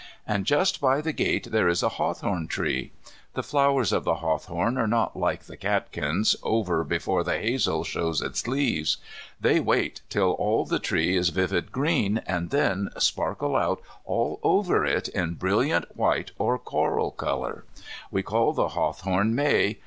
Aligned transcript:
And 0.25 0.47
just 0.47 0.81
by 0.81 0.99
the 0.99 1.13
gate 1.13 1.51
there 1.51 1.67
is 1.67 1.83
a 1.83 1.89
hawthorn 1.89 2.47
tree. 2.47 2.91
The 3.35 3.43
flowers 3.43 3.93
of 3.93 4.03
the 4.03 4.15
hawthorn 4.15 4.79
are 4.79 4.87
not, 4.87 5.15
like 5.15 5.43
the 5.43 5.55
catkins, 5.55 6.35
over 6.41 6.83
before 6.83 7.23
the 7.23 7.37
hazel 7.37 7.83
shows 7.83 8.19
its 8.19 8.47
leaves. 8.47 8.97
They 9.39 9.59
wait 9.59 10.01
till 10.09 10.31
all 10.31 10.65
the 10.65 10.79
tree 10.79 11.15
is 11.15 11.29
vivid 11.29 11.71
green, 11.71 12.17
and 12.25 12.49
then 12.49 12.89
sparkle 12.97 13.55
out 13.55 13.79
all 14.03 14.39
over 14.41 14.83
it 14.87 15.07
in 15.09 15.35
brilliant 15.35 15.95
white 15.95 16.31
or 16.39 16.57
coral 16.57 17.11
colour. 17.11 17.63
We 18.09 18.23
call 18.23 18.53
the 18.53 18.69
hawthorn 18.69 19.35
May. 19.35 19.77